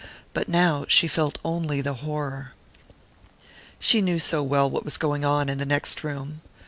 But 0.33 0.49
now 0.49 0.85
she 0.87 1.07
felt 1.07 1.37
only 1.45 1.79
the 1.79 1.93
horror.... 1.93 2.53
She 3.77 4.01
knew 4.01 4.17
so 4.17 4.41
well 4.41 4.67
what 4.67 4.83
was 4.83 4.97
going 4.97 5.23
on 5.23 5.47
in 5.47 5.59
the 5.59 5.63
next 5.63 6.03
room. 6.03 6.41